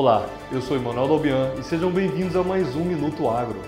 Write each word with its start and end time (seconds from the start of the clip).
Olá, 0.00 0.28
eu 0.52 0.62
sou 0.62 0.76
Emanuel 0.76 1.08
Dalbian 1.08 1.54
e 1.58 1.62
sejam 1.64 1.90
bem-vindos 1.90 2.36
a 2.36 2.44
mais 2.44 2.76
um 2.76 2.84
Minuto 2.84 3.28
Agro. 3.28 3.58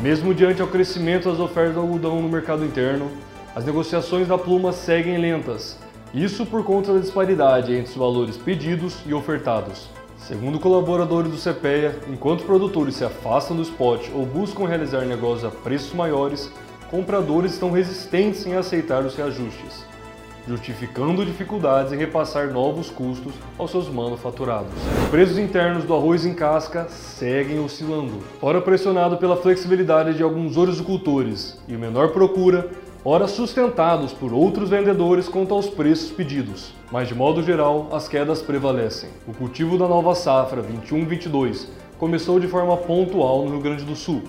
Mesmo 0.00 0.32
diante 0.32 0.62
ao 0.62 0.68
crescimento 0.68 1.28
das 1.28 1.38
ofertas 1.38 1.74
do 1.74 1.80
algodão 1.80 2.22
no 2.22 2.28
mercado 2.30 2.64
interno, 2.64 3.10
as 3.54 3.66
negociações 3.66 4.26
da 4.26 4.38
pluma 4.38 4.72
seguem 4.72 5.18
lentas. 5.18 5.78
Isso 6.14 6.46
por 6.46 6.64
conta 6.64 6.94
da 6.94 7.00
disparidade 7.00 7.74
entre 7.74 7.90
os 7.90 7.96
valores 7.98 8.38
pedidos 8.38 8.96
e 9.04 9.12
ofertados. 9.12 9.90
Segundo 10.16 10.58
colaboradores 10.58 11.30
do 11.30 11.36
CPEA, 11.36 11.98
enquanto 12.08 12.44
produtores 12.44 12.94
se 12.94 13.04
afastam 13.04 13.54
do 13.54 13.62
spot 13.62 14.08
ou 14.14 14.24
buscam 14.24 14.66
realizar 14.66 15.04
negócios 15.04 15.44
a 15.44 15.50
preços 15.50 15.92
maiores, 15.92 16.50
compradores 16.90 17.52
estão 17.52 17.70
resistentes 17.70 18.44
em 18.44 18.56
aceitar 18.56 19.04
os 19.04 19.14
reajustes, 19.14 19.86
justificando 20.48 21.24
dificuldades 21.24 21.92
em 21.92 21.96
repassar 21.96 22.50
novos 22.50 22.90
custos 22.90 23.32
aos 23.56 23.70
seus 23.70 23.88
manufaturados. 23.88 24.72
Os 25.04 25.08
preços 25.08 25.38
internos 25.38 25.84
do 25.84 25.94
arroz 25.94 26.26
em 26.26 26.34
casca 26.34 26.88
seguem 26.88 27.60
oscilando, 27.60 28.18
ora 28.42 28.60
pressionado 28.60 29.16
pela 29.18 29.36
flexibilidade 29.36 30.14
de 30.14 30.22
alguns 30.24 30.56
horticultores 30.56 31.56
e 31.68 31.74
menor 31.74 32.08
procura, 32.08 32.68
ora 33.04 33.28
sustentados 33.28 34.12
por 34.12 34.32
outros 34.34 34.68
vendedores 34.68 35.28
quanto 35.28 35.54
aos 35.54 35.68
preços 35.68 36.10
pedidos. 36.10 36.74
Mas 36.90 37.06
de 37.06 37.14
modo 37.14 37.40
geral, 37.40 37.88
as 37.92 38.08
quedas 38.08 38.42
prevalecem. 38.42 39.10
O 39.28 39.32
cultivo 39.32 39.78
da 39.78 39.86
nova 39.86 40.16
safra 40.16 40.60
21-22 40.60 41.68
começou 41.98 42.40
de 42.40 42.48
forma 42.48 42.76
pontual 42.76 43.44
no 43.44 43.52
Rio 43.52 43.60
Grande 43.60 43.84
do 43.84 43.94
Sul, 43.94 44.24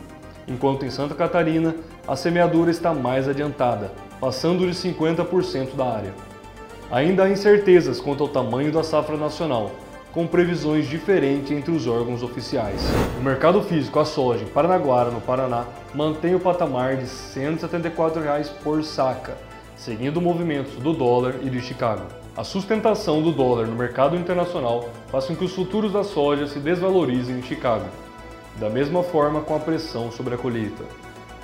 enquanto 0.47 0.85
em 0.85 0.89
Santa 0.89 1.15
Catarina 1.15 1.75
a 2.07 2.15
semeadura 2.15 2.71
está 2.71 2.93
mais 2.93 3.27
adiantada, 3.27 3.91
passando 4.19 4.65
de 4.65 4.73
50% 4.73 5.75
da 5.75 5.85
área. 5.85 6.13
Ainda 6.91 7.23
há 7.23 7.29
incertezas 7.29 8.01
quanto 8.01 8.23
ao 8.23 8.29
tamanho 8.29 8.71
da 8.71 8.83
safra 8.83 9.15
nacional, 9.15 9.71
com 10.11 10.27
previsões 10.27 10.87
diferentes 10.87 11.51
entre 11.51 11.71
os 11.71 11.87
órgãos 11.87 12.21
oficiais. 12.21 12.81
O 13.17 13.23
mercado 13.23 13.61
físico, 13.61 13.99
a 13.99 14.05
soja 14.05 14.43
em 14.43 14.48
Paranaguara, 14.48 15.09
no 15.09 15.21
Paraná, 15.21 15.65
mantém 15.95 16.35
o 16.35 16.39
patamar 16.39 16.98
de 16.98 17.07
174 17.07 18.21
reais 18.21 18.49
por 18.49 18.83
saca, 18.83 19.37
seguindo 19.76 20.17
o 20.17 20.21
movimento 20.21 20.79
do 20.81 20.93
dólar 20.93 21.35
e 21.41 21.49
de 21.49 21.61
Chicago. 21.61 22.03
A 22.35 22.43
sustentação 22.43 23.21
do 23.21 23.31
dólar 23.31 23.67
no 23.67 23.76
mercado 23.76 24.15
internacional 24.15 24.89
faz 25.07 25.26
com 25.26 25.35
que 25.35 25.45
os 25.45 25.53
futuros 25.53 25.91
da 25.93 26.03
soja 26.03 26.48
se 26.48 26.59
desvalorizem 26.59 27.39
em 27.39 27.43
Chicago, 27.43 27.85
da 28.60 28.70
mesma 28.70 29.04
forma 29.04 29.41
com 29.41 29.55
a 29.55 29.60
pressão 29.60 30.12
sobre 30.12 30.35
a 30.35 30.38
colheita. 30.38 30.84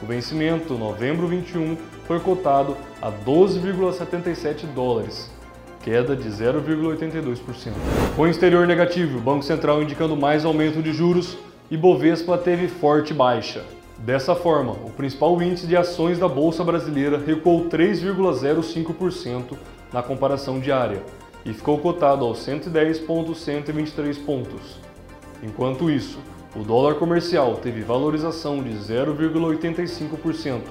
O 0.02 0.06
vencimento, 0.06 0.76
novembro 0.76 1.28
21, 1.28 1.78
foi 2.06 2.20
cotado 2.20 2.78
a 3.02 3.12
12,77 3.12 4.66
dólares, 4.76 5.32
queda 5.82 6.16
de 6.16 6.30
0,82%. 6.30 7.72
Com 8.16 8.28
exterior 8.28 8.68
negativo, 8.68 9.18
o 9.18 9.22
Banco 9.22 9.44
Central 9.44 9.82
indicando 9.82 10.16
mais 10.16 10.46
aumento 10.46 10.84
de 10.84 10.94
juros 10.94 11.38
e 11.72 11.76
Bovespa 11.76 12.38
teve 12.38 12.68
forte 12.68 13.14
baixa. 13.14 13.64
Dessa 13.98 14.36
forma, 14.36 14.74
o 14.74 14.92
principal 14.92 15.42
índice 15.42 15.66
de 15.66 15.76
ações 15.76 16.20
da 16.20 16.28
Bolsa 16.28 16.64
Brasileira 16.64 17.18
recuou 17.18 17.68
3,05% 17.68 19.58
na 19.92 20.04
comparação 20.04 20.60
diária 20.60 21.02
e 21.44 21.52
ficou 21.52 21.80
cotado 21.80 22.24
aos 22.24 22.40
110,123 22.44 24.18
pontos. 24.20 24.78
Enquanto 25.42 25.90
isso, 25.90 26.20
o 26.58 26.64
dólar 26.64 26.96
comercial 26.96 27.58
teve 27.58 27.82
valorização 27.82 28.64
de 28.64 28.72
0,85% 28.72 30.62